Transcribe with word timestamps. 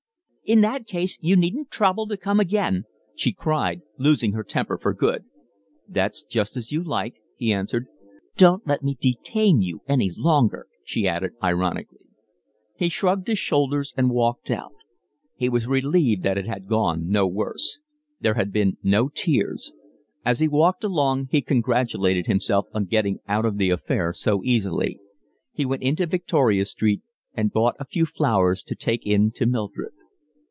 "In 0.43 0.59
that 0.59 0.85
case 0.85 1.17
you 1.21 1.37
needn't 1.37 1.71
trouble 1.71 2.07
to 2.09 2.17
come 2.17 2.37
again," 2.41 2.83
she 3.15 3.31
cried, 3.31 3.83
losing 3.97 4.33
her 4.33 4.43
temper 4.43 4.77
for 4.77 4.93
good. 4.93 5.23
"That's 5.87 6.23
just 6.25 6.57
as 6.57 6.73
you 6.73 6.83
like," 6.83 7.15
he 7.37 7.53
answered. 7.53 7.87
"Don't 8.35 8.67
let 8.67 8.83
me 8.83 8.97
detain 8.99 9.61
you 9.61 9.79
any 9.87 10.11
longer," 10.13 10.67
she 10.83 11.07
added 11.07 11.35
ironically. 11.41 12.01
He 12.75 12.89
shrugged 12.89 13.29
his 13.29 13.39
shoulders 13.39 13.93
and 13.95 14.09
walked 14.09 14.51
out. 14.51 14.73
He 15.37 15.47
was 15.47 15.67
relieved 15.67 16.23
that 16.23 16.37
it 16.37 16.47
had 16.47 16.67
gone 16.67 17.07
no 17.07 17.27
worse. 17.27 17.79
There 18.19 18.33
had 18.33 18.51
been 18.51 18.75
no 18.83 19.07
tears. 19.07 19.71
As 20.25 20.39
he 20.39 20.49
walked 20.49 20.83
along 20.83 21.29
he 21.31 21.41
congratulated 21.41 22.25
himself 22.27 22.65
on 22.73 22.85
getting 22.87 23.19
out 23.25 23.45
of 23.45 23.57
the 23.57 23.69
affair 23.69 24.11
so 24.11 24.41
easily. 24.43 24.99
He 25.53 25.65
went 25.65 25.83
into 25.83 26.05
Victoria 26.07 26.65
Street 26.65 27.03
and 27.33 27.53
bought 27.53 27.77
a 27.79 27.85
few 27.85 28.05
flowers 28.05 28.63
to 28.63 28.75
take 28.75 29.05
in 29.05 29.31
to 29.35 29.45
Mildred. 29.45 29.93